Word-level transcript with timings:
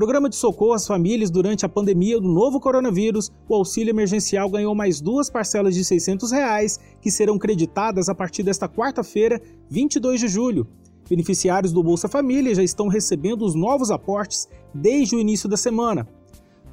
Programa 0.00 0.30
de 0.30 0.36
socorro 0.36 0.72
às 0.72 0.86
famílias 0.86 1.30
durante 1.30 1.66
a 1.66 1.68
pandemia 1.68 2.18
do 2.18 2.26
novo 2.26 2.58
coronavírus, 2.58 3.30
o 3.46 3.54
auxílio 3.54 3.92
emergencial 3.92 4.48
ganhou 4.48 4.74
mais 4.74 4.98
duas 4.98 5.28
parcelas 5.28 5.74
de 5.74 5.84
600 5.84 6.32
reais, 6.32 6.80
que 7.02 7.10
serão 7.10 7.38
creditadas 7.38 8.08
a 8.08 8.14
partir 8.14 8.42
desta 8.42 8.66
quarta-feira, 8.66 9.38
22 9.68 10.20
de 10.20 10.26
julho. 10.26 10.66
Beneficiários 11.06 11.70
do 11.70 11.82
Bolsa 11.82 12.08
Família 12.08 12.54
já 12.54 12.62
estão 12.62 12.88
recebendo 12.88 13.44
os 13.44 13.54
novos 13.54 13.90
aportes 13.90 14.48
desde 14.72 15.16
o 15.16 15.20
início 15.20 15.50
da 15.50 15.58
semana. 15.58 16.08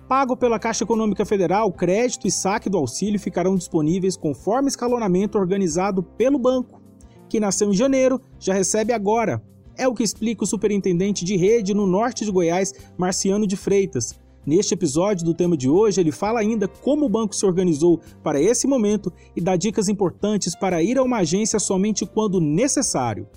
Pago 0.07 0.37
pela 0.37 0.57
Caixa 0.57 0.85
Econômica 0.85 1.25
Federal, 1.25 1.69
crédito 1.73 2.27
e 2.27 2.31
saque 2.31 2.69
do 2.69 2.77
auxílio 2.77 3.19
ficarão 3.19 3.57
disponíveis 3.57 4.15
conforme 4.15 4.69
escalonamento 4.69 5.37
organizado 5.37 6.01
pelo 6.01 6.39
banco. 6.39 6.81
Quem 7.27 7.41
nasceu 7.41 7.69
em 7.69 7.75
janeiro 7.75 8.21
já 8.39 8.53
recebe 8.53 8.93
agora, 8.93 9.43
é 9.77 9.87
o 9.87 9.93
que 9.93 10.03
explica 10.03 10.43
o 10.43 10.47
superintendente 10.47 11.23
de 11.23 11.35
rede 11.37 11.73
no 11.73 11.85
norte 11.85 12.25
de 12.25 12.31
Goiás, 12.31 12.73
Marciano 12.97 13.45
de 13.45 13.55
Freitas. 13.55 14.19
Neste 14.45 14.73
episódio 14.73 15.25
do 15.25 15.35
tema 15.35 15.57
de 15.57 15.69
hoje, 15.69 15.99
ele 15.99 16.11
fala 16.11 16.39
ainda 16.39 16.67
como 16.67 17.05
o 17.05 17.09
banco 17.09 17.35
se 17.35 17.45
organizou 17.45 17.99
para 18.23 18.41
esse 18.41 18.65
momento 18.65 19.11
e 19.35 19.41
dá 19.41 19.55
dicas 19.55 19.89
importantes 19.89 20.57
para 20.57 20.81
ir 20.81 20.97
a 20.97 21.03
uma 21.03 21.19
agência 21.19 21.59
somente 21.59 22.05
quando 22.05 22.39
necessário. 22.39 23.27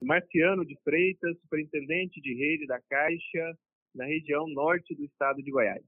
Marciano 0.00 0.64
de 0.64 0.76
Freitas, 0.82 1.36
superintendente 1.42 2.20
de 2.20 2.32
rede 2.32 2.66
da 2.66 2.80
Caixa, 2.88 3.58
na 3.94 4.04
região 4.06 4.46
norte 4.48 4.94
do 4.94 5.04
estado 5.04 5.42
de 5.42 5.50
Goiás. 5.50 5.82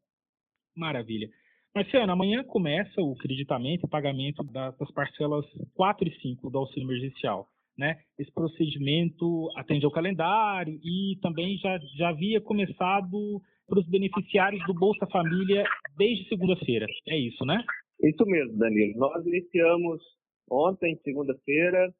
Maravilha. 0.76 1.28
Marciano, 1.74 2.12
amanhã 2.12 2.44
começa 2.44 3.00
o 3.00 3.14
creditamento 3.14 3.86
e 3.86 3.88
pagamento 3.88 4.42
das 4.42 4.90
parcelas 4.92 5.46
4 5.74 6.08
e 6.08 6.20
5 6.20 6.50
do 6.50 6.58
auxílio 6.58 6.86
emergencial 6.86 7.48
né? 7.76 7.98
Esse 8.18 8.32
procedimento 8.32 9.48
atende 9.56 9.84
ao 9.84 9.92
calendário 9.92 10.78
e 10.82 11.18
também 11.20 11.56
já, 11.58 11.78
já 11.96 12.08
havia 12.10 12.40
começado 12.40 13.40
para 13.66 13.80
os 13.80 13.88
beneficiários 13.88 14.64
do 14.66 14.74
Bolsa 14.74 15.06
Família 15.06 15.64
desde 15.96 16.28
segunda-feira. 16.28 16.86
É 17.08 17.16
isso, 17.16 17.44
né? 17.44 17.62
Isso 18.02 18.24
mesmo, 18.26 18.58
Danilo. 18.58 18.98
Nós 18.98 19.24
iniciamos 19.24 20.02
ontem, 20.50 20.98
segunda-feira, 21.02 21.92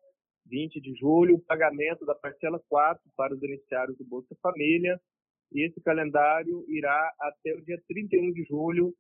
20 0.47 0.81
de 0.81 0.95
julho, 0.97 1.37
o 1.37 1.43
pagamento 1.43 2.05
da 2.05 2.15
parcela 2.15 2.61
4 2.69 3.03
para 3.17 3.34
os 3.34 3.41
beneficiários 3.41 3.97
do 3.97 4.05
Bolsa 4.05 4.37
Família. 4.43 5.00
E 5.53 5.67
esse 5.67 5.81
calendário 5.83 6.65
irá 6.69 7.12
até 7.20 7.55
o 7.55 7.62
dia 7.62 7.81
31 7.89 8.33
de 8.33 8.45
julho 8.45 8.93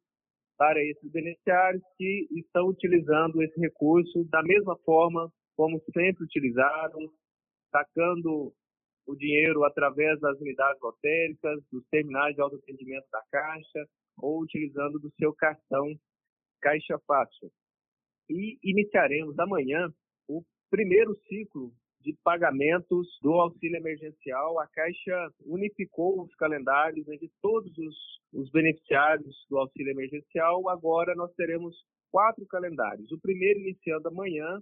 para 0.56 0.82
esses 0.82 1.10
beneficiários 1.10 1.82
que 1.96 2.28
estão 2.30 2.68
utilizando 2.68 3.42
esse 3.42 3.58
recurso 3.58 4.24
da 4.30 4.42
mesma 4.42 4.76
forma 4.84 5.30
como 5.56 5.80
sempre 5.92 6.24
utilizaram, 6.24 7.10
sacando 7.70 8.52
o 9.06 9.16
dinheiro 9.16 9.64
através 9.64 10.20
das 10.20 10.38
unidades 10.40 10.80
lotéricas, 10.80 11.60
dos 11.70 11.84
terminais 11.88 12.34
de 12.34 12.40
autoatendimento 12.40 13.06
da 13.10 13.22
Caixa 13.30 13.86
ou 14.18 14.40
utilizando 14.40 14.98
do 14.98 15.10
seu 15.18 15.32
cartão 15.34 15.94
Caixa 16.60 16.98
Fácil. 17.06 17.50
E 18.30 18.58
iniciaremos 18.62 19.38
amanhã 19.38 19.92
o 20.28 20.42
primeiro 20.70 21.14
ciclo 21.28 21.72
de 22.00 22.16
pagamentos 22.24 23.06
do 23.22 23.32
auxílio 23.34 23.76
emergencial. 23.76 24.58
A 24.60 24.66
Caixa 24.68 25.32
unificou 25.44 26.22
os 26.22 26.34
calendários 26.34 27.06
entre 27.08 27.30
todos 27.40 27.76
os, 27.78 27.96
os 28.32 28.50
beneficiários 28.50 29.36
do 29.48 29.58
auxílio 29.58 29.92
emergencial. 29.92 30.68
Agora 30.68 31.14
nós 31.14 31.32
teremos 31.34 31.76
quatro 32.10 32.44
calendários. 32.46 33.10
O 33.12 33.20
primeiro 33.20 33.60
iniciando 33.60 34.08
amanhã, 34.08 34.60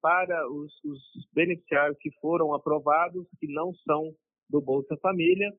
para 0.00 0.48
os, 0.50 0.72
os 0.84 1.00
beneficiários 1.34 1.98
que 2.00 2.10
foram 2.20 2.54
aprovados, 2.54 3.26
que 3.38 3.46
não 3.52 3.72
são 3.86 4.12
do 4.48 4.60
Bolsa 4.60 4.96
Família, 5.00 5.50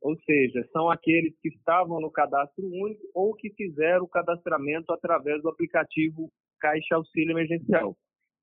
ou 0.00 0.16
seja, 0.22 0.66
são 0.72 0.90
aqueles 0.90 1.32
que 1.40 1.48
estavam 1.48 2.00
no 2.00 2.10
cadastro 2.10 2.64
único 2.64 3.02
ou 3.14 3.34
que 3.34 3.50
fizeram 3.54 4.04
o 4.04 4.08
cadastramento 4.08 4.92
através 4.92 5.40
do 5.42 5.48
aplicativo 5.48 6.28
Caixa 6.60 6.96
Auxílio 6.96 7.32
Emergencial. 7.32 7.96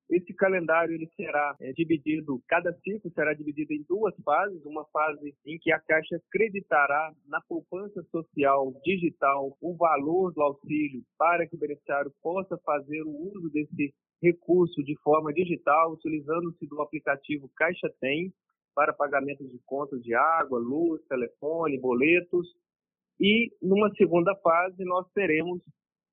Esse 0.09 0.34
calendário 0.34 0.96
ele 0.96 1.08
será 1.16 1.56
é, 1.62 1.72
dividido, 1.72 2.42
cada 2.47 2.74
ciclo 2.80 3.12
será 3.14 3.31
dividido 3.34 3.74
em 3.74 3.84
duas 3.88 4.16
fases, 4.25 4.66
uma 4.66 4.84
fase 4.86 5.36
em 5.46 5.59
que 5.59 5.72
a 5.72 5.80
Caixa 5.80 6.20
creditará 6.31 7.14
na 7.28 7.40
poupança 7.42 8.02
social 8.09 8.74
digital 8.84 9.56
o 9.62 9.75
valor 9.75 10.34
do 10.34 10.42
auxílio 10.42 11.03
para 11.16 11.47
que 11.47 11.56
o 11.56 11.59
beneficiário 11.59 12.12
possa 12.24 12.58
fazer 12.66 13.03
o 13.03 13.31
uso 13.36 13.52
desse 13.52 13.94
recurso 14.22 14.84
de 14.84 14.97
forma 15.03 15.31
digital, 15.31 15.94
utilizando-se 15.94 16.66
do 16.66 16.81
aplicativo 16.81 17.47
Caixa 17.56 17.90
Tem 18.02 18.34
para 18.74 18.94
pagamento 18.94 19.47
de 19.47 19.59
contas 19.66 20.02
de 20.02 20.16
água, 20.16 20.59
luz, 20.59 21.02
telefone, 21.08 21.80
boletos. 21.80 22.47
E 23.20 23.52
numa 23.62 23.94
segunda 23.96 24.36
fase 24.38 24.84
nós 24.86 25.08
teremos 25.14 25.62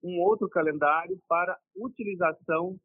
um 0.02 0.20
outro 0.20 0.48
calendário 0.48 1.18
para 1.26 1.56
utilização 1.74 2.78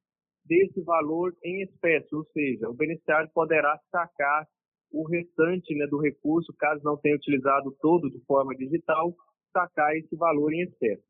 desse 0.45 0.81
valor 0.81 1.35
em 1.43 1.61
espécie, 1.63 2.13
ou 2.15 2.25
seja, 2.33 2.69
o 2.69 2.73
beneficiário 2.73 3.29
poderá 3.33 3.79
sacar 3.91 4.47
o 4.91 5.07
restante 5.07 5.73
né, 5.75 5.87
do 5.87 5.99
recurso, 5.99 6.53
caso 6.57 6.83
não 6.83 6.97
tenha 6.97 7.15
utilizado 7.15 7.75
todo 7.79 8.09
de 8.09 8.19
forma 8.25 8.55
digital, 8.55 9.15
sacar 9.53 9.95
esse 9.95 10.15
valor 10.15 10.53
em 10.53 10.63
espécie. 10.63 11.03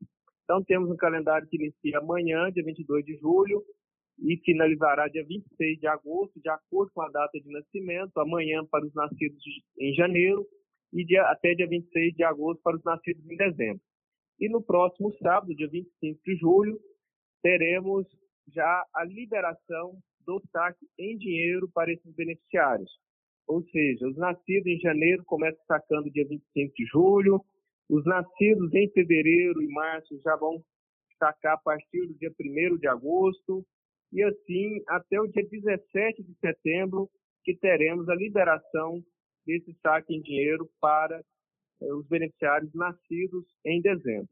Então, 0.44 0.62
temos 0.62 0.90
um 0.90 0.96
calendário 0.96 1.48
que 1.48 1.56
inicia 1.56 1.98
amanhã, 1.98 2.50
dia 2.52 2.64
22 2.64 3.04
de 3.04 3.16
julho, 3.16 3.62
e 4.18 4.36
finalizará 4.44 5.08
dia 5.08 5.24
26 5.24 5.80
de 5.80 5.86
agosto, 5.86 6.40
de 6.40 6.48
acordo 6.48 6.92
com 6.92 7.02
a 7.02 7.08
data 7.08 7.40
de 7.40 7.50
nascimento, 7.50 8.16
amanhã 8.18 8.64
para 8.70 8.84
os 8.84 8.94
nascidos 8.94 9.42
em 9.78 9.94
janeiro 9.94 10.46
e 10.92 11.04
dia, 11.04 11.22
até 11.22 11.54
dia 11.54 11.66
26 11.66 12.14
de 12.14 12.22
agosto 12.22 12.60
para 12.62 12.76
os 12.76 12.84
nascidos 12.84 13.24
em 13.28 13.36
dezembro. 13.36 13.80
E 14.38 14.48
no 14.48 14.62
próximo 14.62 15.12
sábado, 15.14 15.54
dia 15.54 15.68
25 15.68 16.20
de 16.24 16.36
julho, 16.36 16.78
teremos 17.42 18.06
já 18.48 18.86
a 18.94 19.04
liberação 19.04 19.98
do 20.26 20.40
saque 20.50 20.86
em 20.98 21.16
dinheiro 21.16 21.68
para 21.72 21.92
esses 21.92 22.14
beneficiários. 22.14 22.90
Ou 23.46 23.62
seja, 23.64 24.06
os 24.06 24.16
nascidos 24.16 24.66
em 24.66 24.78
janeiro 24.78 25.24
começam 25.24 25.62
sacando 25.66 26.10
dia 26.10 26.26
25 26.26 26.74
de 26.74 26.86
julho, 26.86 27.44
os 27.88 28.04
nascidos 28.04 28.72
em 28.72 28.88
fevereiro 28.90 29.60
e 29.62 29.68
março 29.68 30.18
já 30.22 30.36
vão 30.36 30.62
sacar 31.18 31.54
a 31.54 31.58
partir 31.58 32.06
do 32.06 32.14
dia 32.14 32.32
1 32.40 32.78
de 32.78 32.88
agosto, 32.88 33.64
e 34.12 34.22
assim 34.22 34.82
até 34.88 35.20
o 35.20 35.26
dia 35.26 35.46
17 35.46 36.22
de 36.22 36.34
setembro, 36.38 37.10
que 37.44 37.54
teremos 37.56 38.08
a 38.08 38.14
liberação 38.14 39.02
desse 39.44 39.74
saque 39.82 40.14
em 40.14 40.22
dinheiro 40.22 40.68
para 40.80 41.18
eh, 41.80 41.92
os 41.94 42.06
beneficiários 42.06 42.72
nascidos 42.74 43.44
em 43.64 43.80
dezembro. 43.80 44.28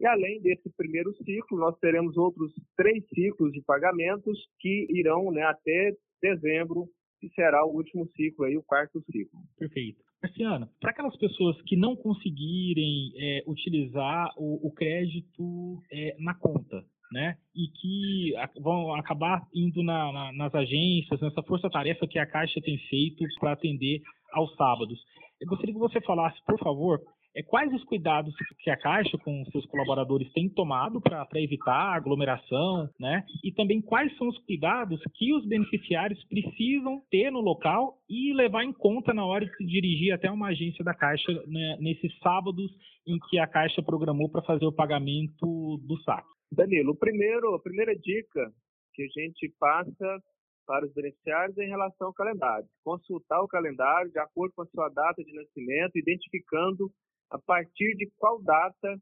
E 0.00 0.06
além 0.06 0.40
desse 0.42 0.68
primeiro 0.76 1.14
ciclo, 1.24 1.58
nós 1.58 1.78
teremos 1.78 2.16
outros 2.16 2.52
três 2.76 3.02
ciclos 3.08 3.52
de 3.52 3.62
pagamentos 3.62 4.38
que 4.60 4.86
irão 4.90 5.30
né, 5.32 5.42
até 5.42 5.92
dezembro, 6.22 6.86
que 7.18 7.28
será 7.30 7.64
o 7.64 7.74
último 7.74 8.06
ciclo, 8.14 8.44
aí, 8.44 8.56
o 8.56 8.62
quarto 8.62 9.00
ciclo. 9.10 9.40
Perfeito. 9.58 10.04
Marciana, 10.22 10.68
para 10.80 10.90
aquelas 10.90 11.16
pessoas 11.16 11.60
que 11.62 11.76
não 11.76 11.96
conseguirem 11.96 13.12
é, 13.16 13.44
utilizar 13.46 14.32
o, 14.36 14.66
o 14.66 14.72
crédito 14.72 15.82
é, 15.90 16.16
na 16.18 16.34
conta, 16.34 16.84
né? 17.12 17.36
E 17.54 17.68
que 17.68 18.60
vão 18.60 18.94
acabar 18.94 19.46
indo 19.54 19.82
na, 19.82 20.12
na, 20.12 20.32
nas 20.32 20.54
agências, 20.54 21.20
nessa 21.20 21.42
força-tarefa 21.42 22.06
que 22.06 22.18
a 22.18 22.26
Caixa 22.26 22.60
tem 22.60 22.78
feito 22.88 23.24
para 23.38 23.52
atender 23.52 24.02
aos 24.32 24.54
sábados. 24.56 24.98
Eu 25.40 25.48
gostaria 25.48 25.74
que 25.74 25.80
você 25.80 26.00
falasse, 26.00 26.38
por 26.44 26.58
favor, 26.58 27.00
é, 27.36 27.42
quais 27.42 27.72
os 27.74 27.84
cuidados 27.84 28.34
que 28.60 28.70
a 28.70 28.76
Caixa 28.76 29.18
com 29.18 29.44
seus 29.52 29.66
colaboradores 29.66 30.32
tem 30.32 30.48
tomado 30.48 31.00
para 31.00 31.26
evitar 31.34 31.94
aglomeração, 31.94 32.88
né? 32.98 33.24
E 33.44 33.52
também 33.52 33.82
quais 33.82 34.16
são 34.16 34.28
os 34.28 34.38
cuidados 34.38 34.98
que 35.14 35.34
os 35.34 35.46
beneficiários 35.46 36.22
precisam 36.24 37.02
ter 37.10 37.30
no 37.30 37.40
local 37.40 37.98
e 38.08 38.32
levar 38.32 38.64
em 38.64 38.72
conta 38.72 39.12
na 39.12 39.24
hora 39.24 39.44
de 39.44 39.54
se 39.56 39.66
dirigir 39.66 40.12
até 40.12 40.30
uma 40.30 40.48
agência 40.48 40.82
da 40.82 40.94
Caixa 40.94 41.30
né, 41.46 41.76
nesses 41.78 42.16
sábados 42.20 42.72
em 43.06 43.18
que 43.28 43.38
a 43.38 43.46
Caixa 43.46 43.82
programou 43.82 44.30
para 44.30 44.42
fazer 44.42 44.64
o 44.64 44.72
pagamento 44.72 45.78
do 45.86 46.00
saque. 46.02 46.28
Danilo, 46.50 46.96
primeiro, 46.96 47.54
a 47.54 47.60
primeira 47.60 47.94
dica 47.94 48.50
que 48.94 49.02
a 49.02 49.20
gente 49.20 49.52
passa 49.58 50.22
para 50.66 50.86
os 50.86 50.92
beneficiários 50.94 51.56
é 51.58 51.64
em 51.64 51.68
relação 51.68 52.08
ao 52.08 52.14
calendário. 52.14 52.66
Consultar 52.82 53.40
o 53.42 53.48
calendário 53.48 54.10
de 54.10 54.18
acordo 54.18 54.52
com 54.54 54.62
a 54.62 54.66
sua 54.66 54.88
data 54.88 55.22
de 55.22 55.32
nascimento, 55.32 55.96
identificando 55.96 56.90
a 57.30 57.38
partir 57.38 57.94
de 57.96 58.10
qual 58.16 58.42
data 58.42 58.96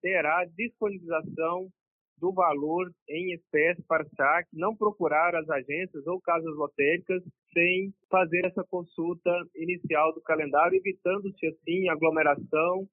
terá 0.00 0.44
disponibilização 0.56 1.68
do 2.18 2.32
valor 2.32 2.90
em 3.08 3.32
espécie 3.32 3.82
para 3.84 4.04
saque, 4.16 4.48
não 4.52 4.76
procurar 4.76 5.34
as 5.36 5.48
agências 5.48 6.06
ou 6.06 6.20
casas 6.20 6.54
lotéricas 6.56 7.22
sem 7.52 7.92
fazer 8.10 8.44
essa 8.44 8.64
consulta 8.68 9.30
inicial 9.54 10.12
do 10.12 10.20
calendário, 10.22 10.76
evitando-se 10.76 11.46
assim 11.46 11.88
aglomeração, 11.88 12.88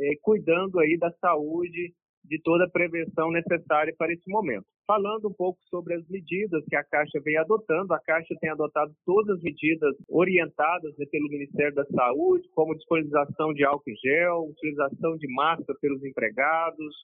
eh, 0.00 0.16
cuidando 0.22 0.78
aí 0.80 0.96
da 0.98 1.12
saúde 1.20 1.94
de 2.30 2.40
toda 2.42 2.64
a 2.64 2.70
prevenção 2.70 3.32
necessária 3.32 3.92
para 3.98 4.12
esse 4.12 4.30
momento. 4.30 4.64
Falando 4.86 5.28
um 5.28 5.32
pouco 5.32 5.58
sobre 5.64 5.94
as 5.94 6.08
medidas 6.08 6.64
que 6.66 6.76
a 6.76 6.84
Caixa 6.84 7.20
vem 7.24 7.36
adotando, 7.36 7.92
a 7.92 7.98
Caixa 7.98 8.36
tem 8.40 8.48
adotado 8.48 8.94
todas 9.04 9.36
as 9.36 9.42
medidas 9.42 9.96
orientadas 10.08 10.96
né, 10.96 11.06
pelo 11.10 11.28
Ministério 11.28 11.74
da 11.74 11.84
Saúde, 11.86 12.48
como 12.54 12.76
disponibilização 12.76 13.52
de 13.52 13.64
álcool 13.64 13.90
em 13.90 13.96
gel, 13.96 14.48
utilização 14.48 15.16
de 15.16 15.26
máscara 15.34 15.76
pelos 15.80 16.04
empregados, 16.04 16.94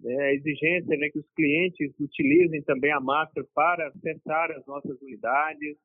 né, 0.00 0.16
a 0.16 0.34
exigência 0.34 0.96
né, 0.96 1.08
que 1.10 1.20
os 1.20 1.30
clientes 1.36 1.94
utilizem 2.00 2.60
também 2.62 2.90
a 2.90 3.00
máscara 3.00 3.46
para 3.54 3.86
acessar 3.86 4.50
as 4.50 4.66
nossas 4.66 5.00
unidades, 5.00 5.76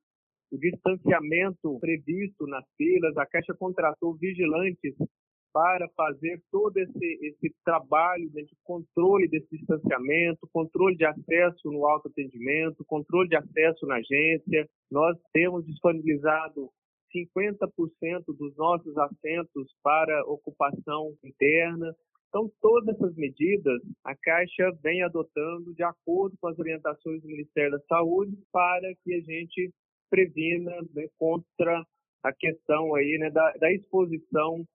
o 0.52 0.58
distanciamento 0.58 1.80
previsto 1.80 2.48
nas 2.48 2.66
filas, 2.76 3.16
a 3.16 3.28
Caixa 3.28 3.54
contratou 3.54 4.16
vigilantes 4.16 4.96
para 5.54 5.88
fazer 5.96 6.42
todo 6.52 6.78
esse, 6.78 7.20
esse 7.22 7.54
trabalho 7.64 8.30
né, 8.34 8.44
de 8.44 8.56
controle 8.64 9.28
desse 9.28 9.58
distanciamento, 9.58 10.48
controle 10.52 10.96
de 10.96 11.06
acesso 11.06 11.72
no 11.72 11.86
autoatendimento, 11.86 12.86
controle 12.86 13.28
de 13.30 13.36
acesso 13.36 13.86
na 13.86 13.96
agência. 13.96 14.68
Nós 14.90 15.18
temos 15.34 15.66
disponibilizado 15.66 16.70
50% 17.14 18.24
dos 18.28 18.56
nossos 18.56 18.98
assentos 18.98 19.74
para 19.84 20.26
ocupação 20.26 21.14
interna. 21.24 21.94
Então, 22.30 22.50
todas 22.62 22.96
essas 22.96 23.14
medidas 23.16 23.82
a 24.06 24.16
Caixa 24.16 24.72
vem 24.82 25.04
adotando 25.04 25.74
de 25.74 25.84
acordo 25.84 26.38
com 26.40 26.48
as 26.48 26.58
orientações 26.58 27.22
do 27.22 27.28
Ministério 27.28 27.72
da 27.72 27.80
Saúde 27.88 28.38
para 28.54 28.94
que 29.04 29.14
a 29.14 29.20
gente 29.20 29.70
previna 30.10 30.72
né, 30.94 31.08
contra 31.18 31.86
a 32.24 32.34
questão 32.34 32.96
aí 32.96 33.18
né, 33.18 33.30
da, 33.30 33.52
da 33.54 33.72
exposição 33.72 34.66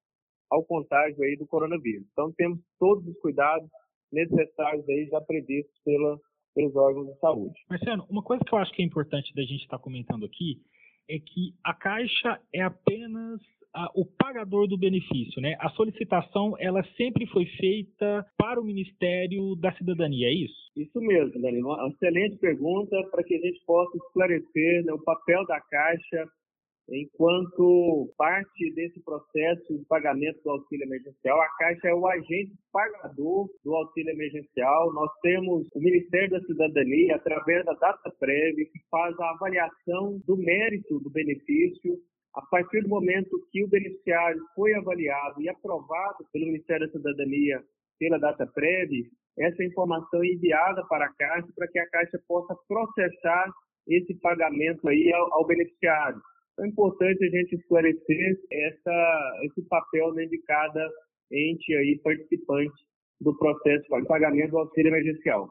ao 0.50 0.64
contágio 0.64 1.22
aí 1.22 1.37
do 1.37 1.46
coronavírus. 1.46 2.06
Então, 2.12 2.32
temos 2.32 2.58
todos 2.78 3.06
os 3.06 3.19
cuidados 3.20 3.69
necessários 4.12 4.88
aí 4.88 5.06
já 5.06 5.20
previstos 5.20 5.75
pela, 5.84 6.19
pelos 6.54 6.76
órgãos 6.76 7.12
de 7.12 7.19
saúde. 7.19 7.60
Marciano, 7.69 8.06
uma 8.08 8.22
coisa 8.22 8.44
que 8.44 8.54
eu 8.54 8.58
acho 8.58 8.72
que 8.72 8.82
é 8.82 8.84
importante 8.84 9.34
da 9.34 9.43
gente 9.43 9.62
estar 9.62 9.78
comentando 9.78 10.25
aqui 10.25 10.60
é 11.08 11.19
que 11.19 11.54
a 11.64 11.72
Caixa 11.72 12.40
é 12.52 12.62
apenas 12.62 13.40
a, 13.76 13.90
o 13.94 14.04
pagador 14.04 14.66
do 14.66 14.78
benefício, 14.78 15.40
né? 15.40 15.54
A 15.60 15.69
solicitação, 15.70 16.56
ela 16.58 16.82
sempre 16.96 17.26
foi 17.26 17.44
feita 17.44 18.26
para 18.37 18.60
o 18.60 18.64
Ministério 18.64 19.54
da 19.56 19.72
Cidadania, 19.75 20.28
é 20.28 20.32
isso? 20.32 20.70
Isso 20.75 20.98
mesmo, 21.00 21.40
Danilo. 21.40 21.75
Uma 21.75 21.88
excelente 21.88 22.37
pergunta 22.38 22.96
para 23.10 23.22
que 23.22 23.34
a 23.34 23.40
gente 23.40 23.60
possa 23.66 23.96
esclarecer 23.96 24.84
né, 24.84 24.93
o 24.93 25.02
papel 25.02 25.44
da 25.46 25.60
Caixa 25.60 26.26
enquanto 26.88 28.12
parte 28.17 28.73
desse 28.75 29.00
processo 29.03 29.77
de 29.77 29.85
pagamento 29.87 30.41
do 30.43 30.50
auxílio 30.50 30.85
emergencial. 30.85 31.41
A 31.41 31.49
Caixa 31.59 31.88
é 31.88 31.94
o 31.94 32.06
agente 32.06 32.53
pagador 32.73 33.49
do 33.65 33.75
auxílio 33.75 34.12
emergencial. 34.12 34.93
Nós 34.93 35.11
temos 35.21 35.67
o 35.75 35.81
Ministério 35.81 36.31
da 36.31 36.41
Cidadania, 36.47 37.17
através 37.17 37.65
da 37.65 37.73
data 37.75 38.11
prévia, 38.19 38.67
que 38.67 38.79
faz 38.91 39.19
a 39.19 39.31
avaliação 39.31 40.21
do 40.27 40.37
mérito 40.37 41.00
do 41.00 41.11
benefício. 41.11 41.99
A 42.35 42.43
partir 42.43 42.83
do 42.83 42.89
momento 42.89 43.31
que 43.50 43.65
o 43.65 43.69
beneficiário 43.69 44.41
foi 44.55 44.75
avaliado 44.75 45.41
e 45.41 45.49
aprovado 45.49 46.25
pelo 46.32 46.47
Ministério 46.47 46.87
da 46.87 46.93
Cidadania 46.93 47.62
pela 47.99 48.19
data 48.19 48.47
prévia, 48.47 49.05
essa 49.39 49.65
informação 49.65 50.23
é 50.23 50.29
enviada 50.29 50.85
para 50.87 51.06
a 51.06 51.15
Caixa 51.15 51.49
para 51.56 51.69
que 51.69 51.79
a 51.79 51.89
Caixa 51.89 52.21
possa 52.29 52.55
processar 52.69 53.50
esse 53.89 54.15
pagamento 54.21 54.87
aí 54.89 55.12
ao, 55.12 55.35
ao 55.35 55.47
beneficiário. 55.47 56.21
É 56.58 56.67
importante 56.67 57.25
a 57.25 57.29
gente 57.29 57.55
esclarecer 57.56 58.38
essa, 58.50 59.41
esse 59.44 59.62
papel 59.69 60.12
né, 60.14 60.25
de 60.26 60.38
cada 60.43 60.88
ente 61.31 61.75
aí 61.75 61.99
participante 62.03 62.75
do 63.20 63.37
processo 63.37 63.85
de 63.85 64.06
pagamento 64.06 64.50
do 64.50 64.58
auxílio 64.58 64.88
emergencial. 64.88 65.49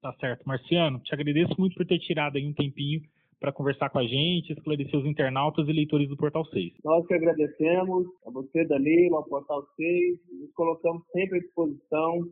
Tá 0.00 0.12
certo. 0.20 0.44
Marciano, 0.46 1.00
te 1.00 1.12
agradeço 1.12 1.54
muito 1.58 1.74
por 1.74 1.86
ter 1.86 1.98
tirado 1.98 2.36
aí 2.36 2.46
um 2.46 2.54
tempinho 2.54 3.00
para 3.40 3.52
conversar 3.52 3.90
com 3.90 3.98
a 3.98 4.06
gente, 4.06 4.52
esclarecer 4.52 4.98
os 4.98 5.06
internautas 5.06 5.68
e 5.68 5.72
leitores 5.72 6.08
do 6.08 6.16
Portal 6.16 6.44
6. 6.46 6.72
Nós 6.84 7.06
que 7.06 7.14
agradecemos 7.14 8.06
a 8.26 8.30
você, 8.30 8.64
Danilo, 8.64 9.16
ao 9.16 9.24
Portal 9.24 9.64
6, 9.76 10.18
nos 10.40 10.52
colocamos 10.54 11.02
sempre 11.12 11.38
à 11.38 11.40
disposição 11.40 12.28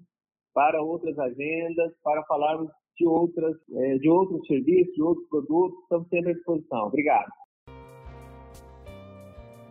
para 0.52 0.82
outras 0.82 1.16
agendas, 1.18 1.92
para 2.02 2.24
falarmos 2.24 2.70
de 2.96 3.06
outras, 3.06 3.54
eh, 3.74 3.98
de 3.98 4.08
outros 4.08 4.44
serviços, 4.46 4.94
de 4.94 5.02
outros 5.02 5.28
produtos, 5.28 5.78
estamos 5.82 6.08
sempre 6.08 6.30
à 6.30 6.34
disposição. 6.34 6.86
Obrigado. 6.86 7.30